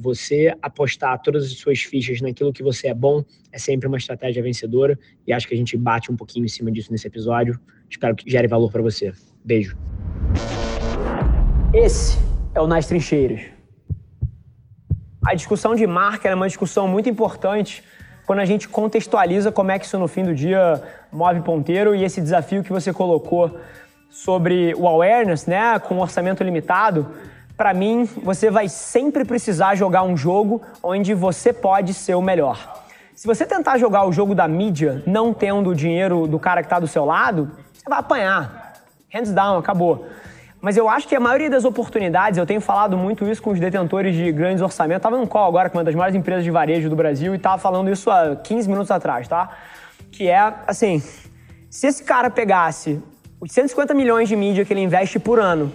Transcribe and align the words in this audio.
você 0.00 0.54
apostar 0.62 1.20
todas 1.20 1.44
as 1.44 1.52
suas 1.52 1.80
fichas 1.82 2.20
naquilo 2.20 2.52
que 2.52 2.62
você 2.62 2.88
é 2.88 2.94
bom 2.94 3.22
é 3.52 3.58
sempre 3.58 3.86
uma 3.86 3.98
estratégia 3.98 4.42
vencedora 4.42 4.98
e 5.26 5.32
acho 5.32 5.46
que 5.46 5.54
a 5.54 5.56
gente 5.56 5.76
bate 5.76 6.10
um 6.10 6.16
pouquinho 6.16 6.44
em 6.44 6.48
cima 6.48 6.72
disso 6.72 6.90
nesse 6.90 7.06
episódio. 7.06 7.60
Espero 7.88 8.16
que 8.16 8.30
gere 8.30 8.48
valor 8.48 8.70
para 8.72 8.80
você. 8.80 9.12
Beijo. 9.44 9.76
Esse 11.74 12.18
é 12.54 12.60
o 12.60 12.66
Nas 12.66 12.86
Trincheiras. 12.86 13.42
A 15.26 15.34
discussão 15.34 15.74
de 15.74 15.86
marca 15.86 16.28
é 16.28 16.34
uma 16.34 16.48
discussão 16.48 16.88
muito 16.88 17.08
importante 17.08 17.84
quando 18.26 18.38
a 18.38 18.44
gente 18.44 18.68
contextualiza 18.68 19.52
como 19.52 19.70
é 19.70 19.78
que 19.78 19.84
isso 19.84 19.98
no 19.98 20.08
fim 20.08 20.24
do 20.24 20.34
dia 20.34 20.82
move 21.12 21.42
ponteiro 21.42 21.94
e 21.94 22.04
esse 22.04 22.20
desafio 22.20 22.62
que 22.62 22.72
você 22.72 22.92
colocou 22.92 23.58
sobre 24.08 24.74
o 24.74 24.88
awareness, 24.88 25.46
né, 25.46 25.78
com 25.78 25.98
orçamento 25.98 26.42
limitado, 26.42 27.06
para 27.60 27.74
mim, 27.74 28.08
você 28.22 28.50
vai 28.50 28.70
sempre 28.70 29.22
precisar 29.22 29.74
jogar 29.74 30.02
um 30.02 30.16
jogo 30.16 30.62
onde 30.82 31.12
você 31.12 31.52
pode 31.52 31.92
ser 31.92 32.14
o 32.14 32.22
melhor. 32.22 32.56
Se 33.14 33.26
você 33.26 33.44
tentar 33.44 33.76
jogar 33.76 34.06
o 34.06 34.12
jogo 34.14 34.34
da 34.34 34.48
mídia 34.48 35.02
não 35.06 35.34
tendo 35.34 35.68
o 35.68 35.74
dinheiro 35.74 36.26
do 36.26 36.38
cara 36.38 36.62
que 36.62 36.66
está 36.68 36.80
do 36.80 36.88
seu 36.88 37.04
lado, 37.04 37.50
você 37.70 37.84
vai 37.86 37.98
apanhar. 37.98 38.72
Hands 39.12 39.30
down, 39.30 39.58
acabou. 39.58 40.06
Mas 40.58 40.78
eu 40.78 40.88
acho 40.88 41.06
que 41.06 41.14
a 41.14 41.20
maioria 41.20 41.50
das 41.50 41.66
oportunidades, 41.66 42.38
eu 42.38 42.46
tenho 42.46 42.62
falado 42.62 42.96
muito 42.96 43.28
isso 43.28 43.42
com 43.42 43.50
os 43.50 43.60
detentores 43.60 44.16
de 44.16 44.32
grandes 44.32 44.62
orçamentos. 44.62 45.00
Estava 45.00 45.18
num 45.18 45.26
call 45.26 45.46
agora 45.46 45.68
com 45.68 45.76
uma 45.76 45.84
das 45.84 45.94
maiores 45.94 46.16
empresas 46.16 46.42
de 46.42 46.50
varejo 46.50 46.88
do 46.88 46.96
Brasil 46.96 47.34
e 47.34 47.36
estava 47.36 47.58
falando 47.58 47.90
isso 47.90 48.10
há 48.10 48.36
15 48.36 48.70
minutos 48.70 48.90
atrás, 48.90 49.28
tá? 49.28 49.50
Que 50.10 50.28
é 50.30 50.54
assim: 50.66 51.02
se 51.68 51.86
esse 51.86 52.04
cara 52.04 52.30
pegasse 52.30 53.02
os 53.38 53.52
150 53.52 53.92
milhões 53.92 54.30
de 54.30 54.34
mídia 54.34 54.64
que 54.64 54.72
ele 54.72 54.80
investe 54.80 55.18
por 55.18 55.38
ano 55.38 55.70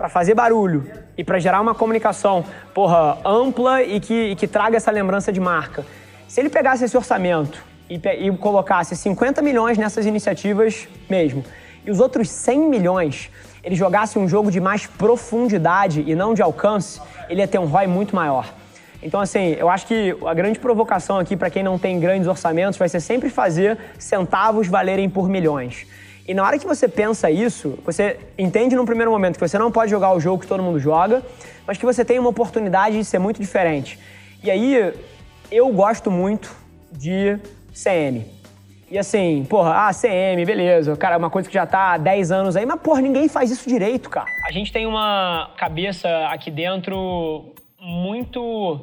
para 0.00 0.08
fazer 0.08 0.32
barulho 0.32 0.90
e 1.14 1.22
para 1.22 1.38
gerar 1.38 1.60
uma 1.60 1.74
comunicação, 1.74 2.42
porra, 2.72 3.18
ampla 3.22 3.82
e 3.82 4.00
que, 4.00 4.30
e 4.30 4.34
que 4.34 4.48
traga 4.48 4.74
essa 4.74 4.90
lembrança 4.90 5.30
de 5.30 5.38
marca. 5.38 5.84
Se 6.26 6.40
ele 6.40 6.48
pegasse 6.48 6.82
esse 6.82 6.96
orçamento 6.96 7.62
e, 7.86 7.96
e 7.96 8.34
colocasse 8.38 8.96
50 8.96 9.42
milhões 9.42 9.76
nessas 9.76 10.06
iniciativas 10.06 10.88
mesmo, 11.06 11.44
e 11.84 11.90
os 11.90 12.00
outros 12.00 12.30
100 12.30 12.60
milhões 12.70 13.30
ele 13.62 13.74
jogasse 13.74 14.18
um 14.18 14.26
jogo 14.26 14.50
de 14.50 14.58
mais 14.58 14.86
profundidade 14.86 16.02
e 16.06 16.14
não 16.14 16.32
de 16.32 16.40
alcance, 16.40 16.98
ele 17.28 17.42
ia 17.42 17.46
ter 17.46 17.58
um 17.58 17.66
ROI 17.66 17.86
muito 17.86 18.16
maior. 18.16 18.50
Então, 19.02 19.20
assim, 19.20 19.54
eu 19.58 19.68
acho 19.68 19.86
que 19.86 20.16
a 20.26 20.32
grande 20.32 20.58
provocação 20.58 21.18
aqui 21.18 21.36
para 21.36 21.50
quem 21.50 21.62
não 21.62 21.78
tem 21.78 22.00
grandes 22.00 22.26
orçamentos 22.26 22.78
vai 22.78 22.88
ser 22.88 23.00
sempre 23.00 23.28
fazer 23.28 23.76
centavos 23.98 24.66
valerem 24.66 25.10
por 25.10 25.28
milhões. 25.28 25.86
E 26.30 26.34
na 26.34 26.44
hora 26.44 26.56
que 26.60 26.64
você 26.64 26.86
pensa 26.86 27.28
isso, 27.28 27.76
você 27.84 28.16
entende 28.38 28.76
num 28.76 28.84
primeiro 28.84 29.10
momento 29.10 29.34
que 29.34 29.40
você 29.40 29.58
não 29.58 29.72
pode 29.72 29.90
jogar 29.90 30.12
o 30.12 30.20
jogo 30.20 30.40
que 30.40 30.46
todo 30.46 30.62
mundo 30.62 30.78
joga, 30.78 31.24
mas 31.66 31.76
que 31.76 31.84
você 31.84 32.04
tem 32.04 32.20
uma 32.20 32.28
oportunidade 32.28 32.96
de 32.96 33.04
ser 33.04 33.18
muito 33.18 33.40
diferente. 33.40 33.98
E 34.40 34.48
aí, 34.48 34.94
eu 35.50 35.68
gosto 35.72 36.08
muito 36.08 36.54
de 36.92 37.36
CM. 37.74 38.24
E 38.88 38.96
assim, 38.96 39.44
porra, 39.50 39.88
ah, 39.88 39.92
CM, 39.92 40.44
beleza, 40.46 40.96
cara, 40.96 41.16
é 41.16 41.18
uma 41.18 41.30
coisa 41.30 41.48
que 41.48 41.54
já 41.54 41.66
tá 41.66 41.94
há 41.94 41.98
10 41.98 42.30
anos 42.30 42.54
aí, 42.54 42.64
mas 42.64 42.80
porra, 42.80 43.00
ninguém 43.00 43.28
faz 43.28 43.50
isso 43.50 43.68
direito, 43.68 44.08
cara. 44.08 44.28
A 44.46 44.52
gente 44.52 44.72
tem 44.72 44.86
uma 44.86 45.50
cabeça 45.56 46.08
aqui 46.28 46.52
dentro 46.52 47.52
muito 47.80 48.82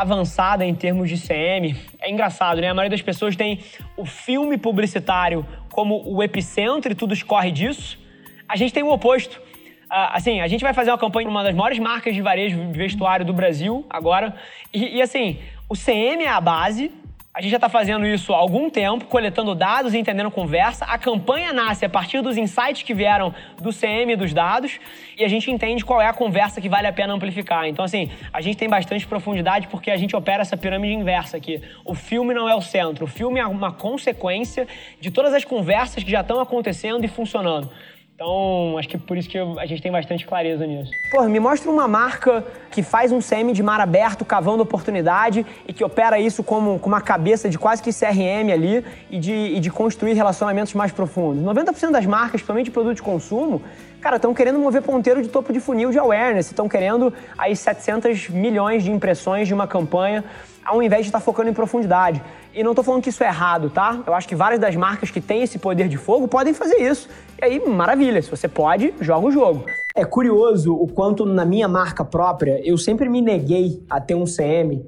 avançada 0.00 0.64
em 0.64 0.74
termos 0.74 1.08
de 1.08 1.16
CM. 1.16 1.76
É 2.00 2.10
engraçado, 2.10 2.60
né? 2.60 2.68
A 2.68 2.74
maioria 2.74 2.96
das 2.96 3.02
pessoas 3.02 3.34
tem 3.34 3.60
o 3.96 4.04
filme 4.04 4.56
publicitário 4.56 5.46
como 5.70 6.02
o 6.04 6.22
epicentro 6.22 6.92
e 6.92 6.94
tudo 6.94 7.12
escorre 7.12 7.50
disso. 7.50 7.98
A 8.48 8.56
gente 8.56 8.72
tem 8.72 8.82
o 8.82 8.90
oposto. 8.90 9.36
Uh, 9.36 10.12
assim, 10.12 10.40
a 10.40 10.48
gente 10.48 10.62
vai 10.62 10.74
fazer 10.74 10.90
uma 10.90 10.98
campanha 10.98 11.26
para 11.26 11.30
uma 11.30 11.42
das 11.42 11.54
maiores 11.54 11.78
marcas 11.78 12.14
de 12.14 12.20
varejo 12.20 12.58
de 12.70 12.78
vestuário 12.78 13.24
do 13.24 13.32
Brasil 13.32 13.86
agora. 13.88 14.34
E, 14.72 14.98
e 14.98 15.02
assim, 15.02 15.38
o 15.68 15.74
CM 15.74 16.22
é 16.22 16.28
a 16.28 16.40
base, 16.40 16.92
a 17.38 17.40
gente 17.40 17.52
já 17.52 17.56
está 17.56 17.68
fazendo 17.68 18.04
isso 18.04 18.34
há 18.34 18.36
algum 18.36 18.68
tempo, 18.68 19.04
coletando 19.04 19.54
dados 19.54 19.94
e 19.94 19.98
entendendo 19.98 20.28
conversa. 20.28 20.84
A 20.86 20.98
campanha 20.98 21.52
nasce 21.52 21.84
a 21.84 21.88
partir 21.88 22.20
dos 22.20 22.36
insights 22.36 22.82
que 22.82 22.92
vieram 22.92 23.32
do 23.62 23.72
CM 23.72 24.12
e 24.12 24.16
dos 24.16 24.34
dados 24.34 24.80
e 25.16 25.24
a 25.24 25.28
gente 25.28 25.48
entende 25.48 25.84
qual 25.84 26.02
é 26.02 26.08
a 26.08 26.12
conversa 26.12 26.60
que 26.60 26.68
vale 26.68 26.88
a 26.88 26.92
pena 26.92 27.14
amplificar. 27.14 27.68
Então, 27.68 27.84
assim, 27.84 28.10
a 28.32 28.40
gente 28.40 28.56
tem 28.56 28.68
bastante 28.68 29.06
profundidade 29.06 29.68
porque 29.68 29.88
a 29.88 29.96
gente 29.96 30.16
opera 30.16 30.42
essa 30.42 30.56
pirâmide 30.56 30.94
inversa 30.94 31.36
aqui. 31.36 31.62
O 31.84 31.94
filme 31.94 32.34
não 32.34 32.48
é 32.48 32.56
o 32.56 32.60
centro, 32.60 33.04
o 33.04 33.08
filme 33.08 33.38
é 33.38 33.46
uma 33.46 33.70
consequência 33.70 34.66
de 35.00 35.08
todas 35.12 35.32
as 35.32 35.44
conversas 35.44 36.02
que 36.02 36.10
já 36.10 36.22
estão 36.22 36.40
acontecendo 36.40 37.04
e 37.04 37.08
funcionando. 37.08 37.70
Então, 38.20 38.76
acho 38.76 38.88
que 38.88 38.98
por 38.98 39.16
isso 39.16 39.28
que 39.28 39.38
a 39.38 39.64
gente 39.64 39.80
tem 39.80 39.92
bastante 39.92 40.26
clareza 40.26 40.66
nisso. 40.66 40.90
Pô, 41.08 41.22
me 41.28 41.38
mostra 41.38 41.70
uma 41.70 41.86
marca 41.86 42.44
que 42.68 42.82
faz 42.82 43.12
um 43.12 43.20
CM 43.20 43.52
de 43.52 43.62
mar 43.62 43.80
aberto, 43.80 44.24
cavando 44.24 44.60
oportunidade 44.60 45.46
e 45.68 45.72
que 45.72 45.84
opera 45.84 46.18
isso 46.18 46.42
como 46.42 46.80
com 46.80 46.88
uma 46.88 47.00
cabeça 47.00 47.48
de 47.48 47.56
quase 47.56 47.80
que 47.80 47.92
CRM 47.92 48.52
ali 48.52 48.84
e 49.08 49.20
de, 49.20 49.32
e 49.32 49.60
de 49.60 49.70
construir 49.70 50.14
relacionamentos 50.14 50.74
mais 50.74 50.90
profundos. 50.90 51.44
90% 51.44 51.92
das 51.92 52.06
marcas, 52.06 52.40
principalmente 52.40 52.64
de 52.64 52.70
produto 52.72 52.96
de 52.96 53.02
consumo, 53.02 53.62
cara, 54.00 54.16
estão 54.16 54.32
querendo 54.32 54.58
mover 54.58 54.82
ponteiro 54.82 55.22
de 55.22 55.28
topo 55.28 55.52
de 55.52 55.60
funil 55.60 55.90
de 55.90 55.98
awareness, 55.98 56.46
estão 56.46 56.68
querendo 56.68 57.12
aí 57.36 57.54
700 57.54 58.28
milhões 58.28 58.82
de 58.82 58.90
impressões 58.90 59.48
de 59.48 59.54
uma 59.54 59.66
campanha 59.66 60.24
ao 60.68 60.82
invés 60.82 61.02
de 61.02 61.08
estar 61.08 61.18
tá 61.18 61.24
focando 61.24 61.48
em 61.48 61.54
profundidade. 61.54 62.22
E 62.54 62.62
não 62.62 62.72
estou 62.72 62.84
falando 62.84 63.02
que 63.02 63.08
isso 63.08 63.24
é 63.24 63.26
errado, 63.26 63.70
tá? 63.70 64.02
Eu 64.06 64.12
acho 64.12 64.28
que 64.28 64.34
várias 64.34 64.60
das 64.60 64.76
marcas 64.76 65.10
que 65.10 65.20
têm 65.20 65.42
esse 65.42 65.58
poder 65.58 65.88
de 65.88 65.96
fogo 65.96 66.28
podem 66.28 66.52
fazer 66.52 66.76
isso. 66.76 67.08
E 67.40 67.44
aí, 67.44 67.66
maravilha, 67.66 68.20
se 68.20 68.30
você 68.30 68.46
pode, 68.46 68.92
joga 69.00 69.26
o 69.26 69.30
jogo. 69.30 69.64
É 69.94 70.04
curioso 70.04 70.74
o 70.74 70.86
quanto 70.86 71.24
na 71.24 71.44
minha 71.44 71.66
marca 71.66 72.04
própria 72.04 72.60
eu 72.62 72.76
sempre 72.76 73.08
me 73.08 73.22
neguei 73.22 73.82
a 73.88 73.98
ter 73.98 74.14
um 74.14 74.24
CM, 74.24 74.84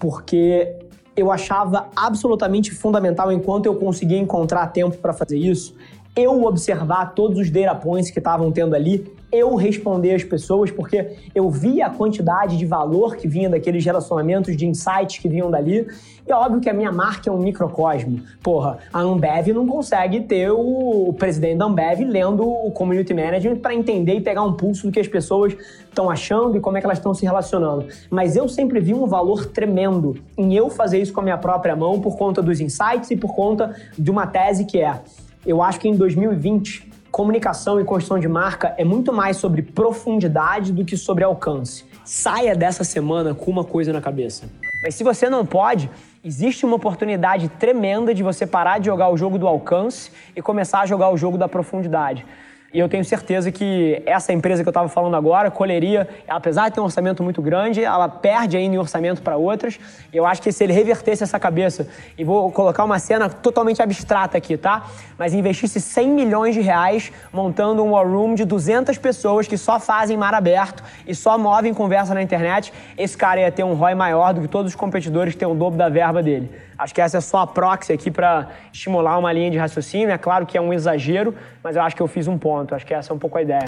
porque 0.00 0.74
eu 1.16 1.30
achava 1.30 1.88
absolutamente 1.94 2.72
fundamental, 2.72 3.30
enquanto 3.30 3.66
eu 3.66 3.76
conseguia 3.76 4.18
encontrar 4.18 4.66
tempo 4.68 4.96
para 4.96 5.12
fazer 5.12 5.38
isso, 5.38 5.76
eu 6.14 6.44
observar 6.44 7.14
todos 7.14 7.38
os 7.38 7.50
data 7.50 7.74
points 7.74 8.10
que 8.10 8.18
estavam 8.18 8.50
tendo 8.52 8.74
ali 8.74 9.10
eu 9.32 9.54
responder 9.54 10.14
às 10.14 10.22
pessoas, 10.22 10.70
porque 10.70 11.16
eu 11.34 11.48
via 11.48 11.86
a 11.86 11.90
quantidade 11.90 12.58
de 12.58 12.66
valor 12.66 13.16
que 13.16 13.26
vinha 13.26 13.48
daqueles 13.48 13.82
relacionamentos, 13.82 14.54
de 14.54 14.66
insights 14.66 15.18
que 15.18 15.26
vinham 15.26 15.50
dali. 15.50 15.86
E 16.26 16.30
é 16.30 16.34
óbvio 16.34 16.60
que 16.60 16.68
a 16.68 16.74
minha 16.74 16.92
marca 16.92 17.30
é 17.30 17.32
um 17.32 17.38
microcosmo. 17.38 18.20
Porra, 18.42 18.78
a 18.92 19.00
Ambev 19.00 19.48
não 19.48 19.66
consegue 19.66 20.20
ter 20.20 20.50
o 20.50 21.14
presidente 21.18 21.56
da 21.56 21.64
Ambev 21.64 22.00
lendo 22.00 22.46
o 22.46 22.70
community 22.72 23.14
management 23.14 23.56
para 23.56 23.74
entender 23.74 24.16
e 24.16 24.20
pegar 24.20 24.42
um 24.42 24.52
pulso 24.52 24.86
do 24.86 24.92
que 24.92 25.00
as 25.00 25.08
pessoas 25.08 25.56
estão 25.88 26.10
achando 26.10 26.58
e 26.58 26.60
como 26.60 26.76
é 26.76 26.80
que 26.80 26.86
elas 26.86 26.98
estão 26.98 27.14
se 27.14 27.24
relacionando. 27.24 27.86
Mas 28.10 28.36
eu 28.36 28.46
sempre 28.48 28.80
vi 28.80 28.92
um 28.92 29.06
valor 29.06 29.46
tremendo 29.46 30.14
em 30.36 30.54
eu 30.54 30.68
fazer 30.68 31.00
isso 31.00 31.12
com 31.12 31.20
a 31.20 31.24
minha 31.24 31.38
própria 31.38 31.74
mão 31.74 31.98
por 32.00 32.18
conta 32.18 32.42
dos 32.42 32.60
insights 32.60 33.10
e 33.10 33.16
por 33.16 33.34
conta 33.34 33.74
de 33.98 34.10
uma 34.10 34.26
tese 34.26 34.66
que 34.66 34.78
é: 34.78 35.00
eu 35.44 35.62
acho 35.62 35.80
que 35.80 35.88
em 35.88 35.96
2020 35.96 36.90
comunicação 37.10 37.78
e 37.78 37.84
construção 37.84 38.18
de 38.18 38.26
marca 38.26 38.74
é 38.78 38.84
muito 38.84 39.12
mais 39.12 39.36
sobre 39.36 39.60
profundidade 39.60 40.72
do 40.72 40.82
que 40.82 40.96
sobre 40.96 41.22
alcance. 41.22 41.84
Saia 42.04 42.54
dessa 42.54 42.84
semana 42.84 43.34
com 43.34 43.50
uma 43.50 43.64
coisa 43.64 43.92
na 43.92 44.00
cabeça. 44.00 44.48
Mas 44.82 44.94
se 44.94 45.04
você 45.04 45.28
não 45.28 45.44
pode, 45.44 45.90
existe 46.24 46.64
uma 46.64 46.76
oportunidade 46.76 47.48
tremenda 47.48 48.14
de 48.14 48.22
você 48.22 48.46
parar 48.46 48.78
de 48.78 48.86
jogar 48.86 49.10
o 49.10 49.16
jogo 49.16 49.38
do 49.38 49.46
alcance 49.46 50.10
e 50.34 50.40
começar 50.40 50.80
a 50.80 50.86
jogar 50.86 51.10
o 51.10 51.16
jogo 51.16 51.36
da 51.36 51.46
profundidade. 51.46 52.24
E 52.72 52.78
eu 52.78 52.88
tenho 52.88 53.04
certeza 53.04 53.52
que 53.52 54.02
essa 54.06 54.32
empresa 54.32 54.62
que 54.62 54.68
eu 54.68 54.70
estava 54.70 54.88
falando 54.88 55.14
agora, 55.14 55.50
Colheria, 55.50 56.08
apesar 56.26 56.70
de 56.70 56.74
ter 56.74 56.80
um 56.80 56.84
orçamento 56.84 57.22
muito 57.22 57.42
grande, 57.42 57.84
ela 57.84 58.08
perde 58.08 58.56
ainda 58.56 58.76
em 58.76 58.78
orçamento 58.78 59.20
para 59.20 59.36
outras. 59.36 59.78
Eu 60.10 60.24
acho 60.24 60.40
que 60.40 60.50
se 60.50 60.64
ele 60.64 60.72
revertesse 60.72 61.22
essa 61.22 61.38
cabeça, 61.38 61.86
e 62.16 62.24
vou 62.24 62.50
colocar 62.50 62.82
uma 62.82 62.98
cena 62.98 63.28
totalmente 63.28 63.82
abstrata 63.82 64.38
aqui, 64.38 64.56
tá? 64.56 64.86
Mas 65.18 65.34
investisse 65.34 65.82
100 65.82 66.08
milhões 66.12 66.54
de 66.54 66.62
reais 66.62 67.12
montando 67.30 67.84
um 67.84 67.90
war 67.90 68.06
room 68.08 68.34
de 68.34 68.46
200 68.46 68.96
pessoas 68.96 69.46
que 69.46 69.58
só 69.58 69.78
fazem 69.78 70.16
mar 70.16 70.32
aberto 70.32 70.82
e 71.06 71.14
só 71.14 71.36
movem 71.36 71.74
conversa 71.74 72.14
na 72.14 72.22
internet, 72.22 72.72
esse 72.96 73.18
cara 73.18 73.40
ia 73.40 73.52
ter 73.52 73.64
um 73.64 73.74
ROI 73.74 73.94
maior 73.94 74.32
do 74.32 74.40
que 74.40 74.48
todos 74.48 74.72
os 74.72 74.76
competidores 74.76 75.34
que 75.34 75.38
têm 75.38 75.48
o 75.48 75.54
dobro 75.54 75.76
da 75.76 75.90
verba 75.90 76.22
dele. 76.22 76.50
Acho 76.78 76.94
que 76.94 77.00
essa 77.00 77.18
é 77.18 77.20
só 77.20 77.38
a 77.38 77.46
proxy 77.46 77.92
aqui 77.92 78.10
para 78.10 78.48
estimular 78.72 79.16
uma 79.16 79.32
linha 79.32 79.50
de 79.50 79.56
raciocínio. 79.56 80.10
É 80.10 80.18
claro 80.18 80.44
que 80.44 80.58
é 80.58 80.60
um 80.60 80.72
exagero, 80.72 81.32
mas 81.62 81.76
eu 81.76 81.82
acho 81.82 81.94
que 81.94 82.02
eu 82.02 82.08
fiz 82.08 82.26
um 82.26 82.36
ponto. 82.36 82.61
Acho 82.70 82.86
que 82.86 82.94
essa 82.94 83.12
é 83.12 83.14
um 83.14 83.18
pouco 83.18 83.38
a 83.38 83.42
ideia. 83.42 83.64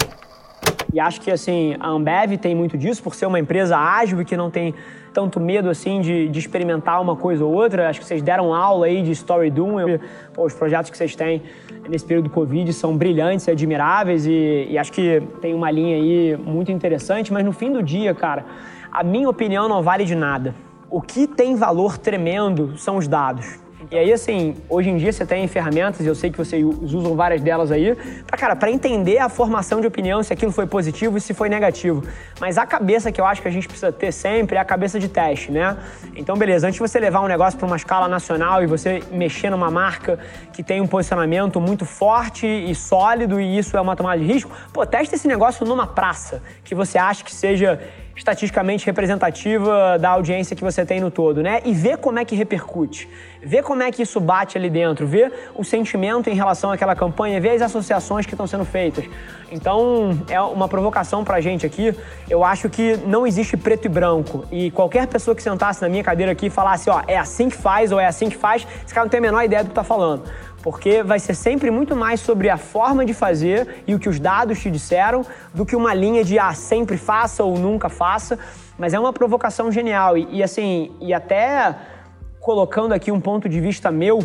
E 0.93 0.99
acho 0.99 1.19
que 1.19 1.31
assim, 1.31 1.75
a 1.79 1.89
Ambev 1.89 2.37
tem 2.37 2.55
muito 2.55 2.77
disso, 2.77 3.03
por 3.03 3.15
ser 3.15 3.25
uma 3.25 3.39
empresa 3.39 3.77
ágil 3.77 4.21
e 4.21 4.25
que 4.25 4.37
não 4.37 4.49
tem 4.49 4.73
tanto 5.13 5.39
medo 5.39 5.69
assim 5.69 6.01
de, 6.01 6.29
de 6.29 6.39
experimentar 6.39 7.01
uma 7.01 7.15
coisa 7.15 7.43
ou 7.43 7.53
outra. 7.53 7.89
Acho 7.89 7.99
que 7.99 8.05
vocês 8.05 8.21
deram 8.21 8.53
aula 8.53 8.85
aí 8.85 9.01
de 9.01 9.11
Story 9.11 9.49
Doom. 9.49 9.79
Eu, 9.79 9.99
pô, 10.33 10.45
os 10.45 10.53
projetos 10.53 10.89
que 10.89 10.97
vocês 10.97 11.15
têm 11.15 11.41
nesse 11.89 12.05
período 12.05 12.25
do 12.25 12.29
Covid 12.29 12.71
são 12.73 12.95
brilhantes 12.95 13.47
admiráveis 13.49 14.25
e, 14.25 14.67
e 14.69 14.77
acho 14.77 14.91
que 14.91 15.21
tem 15.41 15.53
uma 15.53 15.69
linha 15.71 15.95
aí 15.95 16.37
muito 16.37 16.71
interessante, 16.71 17.31
mas 17.33 17.43
no 17.43 17.51
fim 17.51 17.71
do 17.71 17.83
dia, 17.83 18.13
cara, 18.13 18.45
a 18.91 19.03
minha 19.03 19.29
opinião 19.29 19.67
não 19.67 19.81
vale 19.81 20.05
de 20.05 20.15
nada. 20.15 20.55
O 20.89 21.01
que 21.01 21.27
tem 21.27 21.55
valor 21.55 21.97
tremendo 21.97 22.77
são 22.77 22.97
os 22.97 23.07
dados. 23.07 23.64
E 23.91 23.97
aí, 23.97 24.11
assim, 24.11 24.55
hoje 24.67 24.89
em 24.89 24.97
dia 24.97 25.11
você 25.11 25.25
tem 25.25 25.47
ferramentas, 25.47 26.05
eu 26.05 26.15
sei 26.15 26.31
que 26.31 26.37
vocês 26.37 26.63
usam 26.63 27.15
várias 27.15 27.41
delas 27.41 27.71
aí, 27.71 27.95
pra, 28.25 28.37
cara, 28.37 28.55
pra 28.55 28.71
entender 28.71 29.19
a 29.19 29.29
formação 29.29 29.79
de 29.79 29.85
opinião, 29.85 30.23
se 30.23 30.33
aquilo 30.33 30.51
foi 30.51 30.65
positivo 30.65 31.17
e 31.17 31.21
se 31.21 31.33
foi 31.33 31.49
negativo. 31.49 32.03
Mas 32.39 32.57
a 32.57 32.65
cabeça 32.65 33.11
que 33.11 33.21
eu 33.21 33.25
acho 33.25 33.41
que 33.41 33.47
a 33.47 33.51
gente 33.51 33.67
precisa 33.67 33.91
ter 33.91 34.11
sempre 34.11 34.55
é 34.55 34.59
a 34.59 34.65
cabeça 34.65 34.99
de 34.99 35.07
teste, 35.07 35.51
né? 35.51 35.77
Então, 36.15 36.35
beleza, 36.35 36.67
antes 36.67 36.81
de 36.81 36.87
você 36.87 36.99
levar 36.99 37.21
um 37.21 37.27
negócio 37.27 37.59
pra 37.59 37.67
uma 37.67 37.75
escala 37.77 38.07
nacional 38.07 38.63
e 38.63 38.65
você 38.65 39.03
mexer 39.11 39.49
numa 39.49 39.69
marca 39.69 40.17
que 40.51 40.63
tem 40.63 40.81
um 40.81 40.87
posicionamento 40.87 41.61
muito 41.61 41.85
forte 41.85 42.47
e 42.47 42.73
sólido 42.73 43.39
e 43.39 43.57
isso 43.57 43.77
é 43.77 43.81
uma 43.81 43.95
tomada 43.95 44.19
de 44.19 44.25
risco, 44.25 44.49
pô, 44.73 44.85
testa 44.85 45.15
esse 45.15 45.27
negócio 45.27 45.65
numa 45.65 45.85
praça 45.85 46.41
que 46.63 46.73
você 46.73 46.97
acha 46.97 47.23
que 47.23 47.33
seja 47.33 47.79
estatisticamente 48.15 48.85
representativa 48.85 49.97
da 49.99 50.09
audiência 50.09 50.55
que 50.55 50.63
você 50.63 50.85
tem 50.85 50.99
no 50.99 51.11
todo, 51.11 51.43
né? 51.43 51.61
E 51.65 51.73
ver 51.73 51.97
como 51.97 52.17
é 52.17 52.25
que 52.25 52.35
repercute, 52.35 53.09
ver 53.43 53.61
como 53.61 53.83
é 53.83 53.91
que 53.91 54.01
isso 54.01 54.19
bate 54.19 54.57
ali 54.57 54.69
dentro, 54.69 55.05
ver 55.05 55.31
o 55.53 55.63
sentimento 55.63 56.29
em 56.29 56.33
relação 56.33 56.71
àquela 56.71 56.95
campanha, 56.95 57.41
ver 57.41 57.49
as 57.49 57.61
associações 57.61 58.25
que 58.25 58.33
estão 58.33 58.47
sendo 58.47 58.63
feitas. 58.63 59.05
Então, 59.51 60.17
é 60.29 60.39
uma 60.41 60.67
provocação 60.67 61.23
pra 61.23 61.39
gente 61.39 61.65
aqui. 61.65 61.93
Eu 62.29 62.43
acho 62.43 62.69
que 62.69 62.97
não 63.05 63.27
existe 63.27 63.55
preto 63.55 63.85
e 63.85 63.89
branco. 63.89 64.45
E 64.51 64.71
qualquer 64.71 65.07
pessoa 65.07 65.35
que 65.35 65.43
sentasse 65.43 65.81
na 65.81 65.89
minha 65.89 66.03
cadeira 66.03 66.31
aqui 66.31 66.47
e 66.47 66.49
falasse, 66.49 66.89
ó, 66.89 67.03
é 67.07 67.17
assim 67.17 67.49
que 67.49 67.55
faz 67.55 67.91
ou 67.91 67.99
é 67.99 68.07
assim 68.07 68.29
que 68.29 68.37
faz, 68.37 68.65
esse 68.83 68.93
cara 68.93 69.05
não 69.05 69.09
tem 69.09 69.19
a 69.19 69.21
menor 69.21 69.43
ideia 69.43 69.63
do 69.63 69.69
que 69.69 69.75
tá 69.75 69.83
falando 69.83 70.23
porque 70.65 71.03
vai 71.03 71.19
ser 71.19 71.35
sempre 71.35 71.69
muito 71.69 71.95
mais 71.95 72.19
sobre 72.19 72.49
a 72.49 72.57
forma 72.57 73.05
de 73.05 73.13
fazer 73.13 73.83
e 73.85 73.93
o 73.93 73.99
que 73.99 74.09
os 74.09 74.19
dados 74.19 74.59
te 74.59 74.71
disseram 74.71 75.23
do 75.53 75.63
que 75.63 75.75
uma 75.75 75.93
linha 75.93 76.23
de 76.23 76.39
ah, 76.39 76.55
sempre 76.55 76.97
faça 76.97 77.43
ou 77.43 77.55
nunca 77.55 77.87
faça. 77.87 78.39
Mas 78.75 78.91
é 78.91 78.99
uma 78.99 79.13
provocação 79.13 79.71
genial 79.71 80.17
e, 80.17 80.27
e 80.31 80.41
assim, 80.41 80.91
e 80.99 81.13
até 81.13 81.75
colocando 82.39 82.93
aqui 82.93 83.11
um 83.11 83.21
ponto 83.21 83.47
de 83.47 83.61
vista 83.61 83.91
meu, 83.91 84.17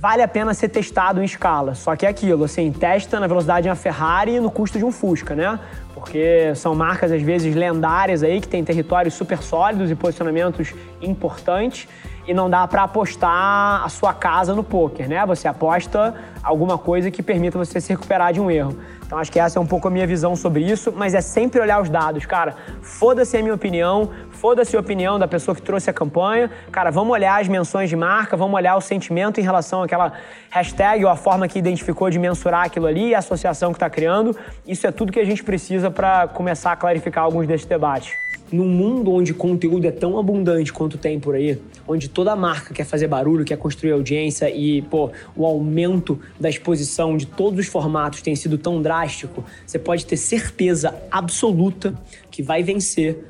vale 0.00 0.22
a 0.22 0.26
pena 0.26 0.52
ser 0.54 0.70
testado 0.70 1.22
em 1.22 1.24
escala. 1.24 1.76
Só 1.76 1.94
que 1.94 2.04
é 2.04 2.08
aquilo, 2.08 2.42
assim, 2.42 2.72
testa 2.72 3.20
na 3.20 3.28
velocidade 3.28 3.62
de 3.62 3.68
uma 3.68 3.76
Ferrari 3.76 4.34
e 4.34 4.40
no 4.40 4.50
custo 4.50 4.78
de 4.78 4.84
um 4.84 4.90
Fusca, 4.90 5.36
né? 5.36 5.56
Porque 5.94 6.52
são 6.56 6.74
marcas, 6.74 7.12
às 7.12 7.22
vezes, 7.22 7.54
lendárias 7.54 8.24
aí, 8.24 8.40
que 8.40 8.48
têm 8.48 8.64
territórios 8.64 9.14
super 9.14 9.40
sólidos 9.40 9.88
e 9.88 9.94
posicionamentos 9.94 10.74
importantes 11.00 11.86
e 12.26 12.34
não 12.34 12.50
dá 12.50 12.66
para 12.66 12.82
apostar 12.82 13.84
a 13.84 13.88
sua 13.88 14.12
casa 14.12 14.54
no 14.54 14.64
poker, 14.64 15.08
né? 15.08 15.24
Você 15.26 15.46
aposta 15.46 16.14
alguma 16.46 16.78
coisa 16.78 17.10
que 17.10 17.22
permita 17.24 17.58
você 17.58 17.80
se 17.80 17.88
recuperar 17.92 18.32
de 18.32 18.40
um 18.40 18.48
erro. 18.48 18.78
Então 19.04 19.18
acho 19.18 19.32
que 19.32 19.38
essa 19.38 19.58
é 19.58 19.62
um 19.62 19.66
pouco 19.66 19.88
a 19.88 19.90
minha 19.90 20.06
visão 20.06 20.36
sobre 20.36 20.62
isso, 20.62 20.92
mas 20.94 21.12
é 21.12 21.20
sempre 21.20 21.60
olhar 21.60 21.82
os 21.82 21.88
dados, 21.88 22.24
cara. 22.24 22.54
Foda-se 22.80 23.36
a 23.36 23.42
minha 23.42 23.54
opinião, 23.54 24.10
foda-se 24.30 24.76
a 24.76 24.80
opinião 24.80 25.18
da 25.18 25.26
pessoa 25.26 25.54
que 25.56 25.62
trouxe 25.62 25.90
a 25.90 25.92
campanha. 25.92 26.48
Cara, 26.70 26.90
vamos 26.90 27.12
olhar 27.12 27.40
as 27.40 27.48
menções 27.48 27.90
de 27.90 27.96
marca, 27.96 28.36
vamos 28.36 28.54
olhar 28.54 28.76
o 28.76 28.80
sentimento 28.80 29.40
em 29.40 29.42
relação 29.42 29.82
àquela 29.82 30.12
hashtag 30.50 31.04
ou 31.04 31.10
a 31.10 31.16
forma 31.16 31.48
que 31.48 31.58
identificou 31.58 32.10
de 32.10 32.18
mensurar 32.18 32.66
aquilo 32.66 32.86
ali, 32.86 33.12
a 33.12 33.18
associação 33.18 33.72
que 33.72 33.76
está 33.76 33.90
criando. 33.90 34.36
Isso 34.66 34.86
é 34.86 34.92
tudo 34.92 35.12
que 35.12 35.20
a 35.20 35.24
gente 35.24 35.42
precisa 35.42 35.90
para 35.90 36.28
começar 36.28 36.70
a 36.70 36.76
clarificar 36.76 37.24
alguns 37.24 37.46
desses 37.46 37.66
debates 37.66 38.12
num 38.52 38.68
mundo 38.68 39.12
onde 39.12 39.34
conteúdo 39.34 39.86
é 39.86 39.90
tão 39.90 40.18
abundante 40.18 40.72
quanto 40.72 40.96
tem 40.96 41.18
por 41.18 41.34
aí, 41.34 41.60
onde 41.86 42.08
toda 42.08 42.36
marca 42.36 42.72
quer 42.72 42.84
fazer 42.84 43.08
barulho, 43.08 43.44
quer 43.44 43.56
construir 43.56 43.92
audiência 43.92 44.48
e, 44.50 44.82
pô, 44.82 45.10
o 45.34 45.44
aumento 45.44 46.18
da 46.38 46.48
exposição 46.48 47.16
de 47.16 47.26
todos 47.26 47.60
os 47.60 47.66
formatos 47.66 48.22
tem 48.22 48.36
sido 48.36 48.58
tão 48.58 48.80
drástico, 48.82 49.44
você 49.66 49.78
pode 49.78 50.04
ter 50.06 50.16
certeza 50.16 50.94
absoluta 51.10 51.94
que 52.30 52.42
vai 52.42 52.62
vencer 52.62 53.24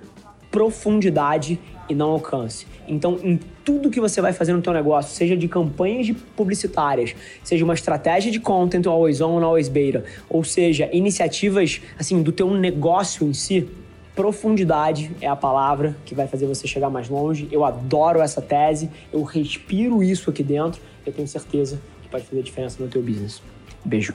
profundidade 0.51 1.59
e 1.89 1.95
não 1.95 2.11
alcance. 2.11 2.67
Então, 2.89 3.19
em 3.23 3.39
tudo 3.65 3.91
que 3.91 4.01
você 4.01 4.21
vai 4.21 4.33
fazer 4.33 4.53
no 4.53 4.63
teu 4.63 4.73
negócio, 4.73 5.15
seja 5.15 5.37
de 5.37 5.49
campanhas 5.49 6.17
publicitárias, 6.35 7.15
seja 7.45 7.65
uma 7.65 7.75
estratégia 7.75 8.31
de 8.31 8.41
content 8.41 8.87
always 8.87 9.21
on, 9.21 9.45
always 9.45 9.69
beta, 9.69 10.05
ou 10.29 10.43
seja, 10.43 10.89
iniciativas 10.93 11.81
assim 11.99 12.23
do 12.23 12.33
teu 12.33 12.53
negócio 12.55 13.27
em 13.27 13.33
si, 13.33 13.69
Profundidade 14.17 15.11
é 15.21 15.27
a 15.27 15.37
palavra 15.37 15.95
que 16.07 16.15
vai 16.15 16.27
fazer 16.27 16.47
você 16.47 16.67
chegar 16.67 16.89
mais 16.89 17.07
longe. 17.07 17.47
Eu 17.53 17.67
adoro 17.67 18.23
essa 18.23 18.41
tese, 18.41 18.89
eu 19.13 19.23
respiro 19.23 20.03
isso 20.03 20.31
aqui 20.31 20.43
dentro. 20.43 20.81
Eu 21.05 21.13
tenho 21.13 21.29
certeza 21.29 21.79
que 22.07 22.13
pode 22.13 22.25
fazer 22.25 22.43
diferença 22.43 22.83
no 22.83 22.89
teu 22.89 23.03
business. 23.03 23.43
Beijo. 23.85 24.15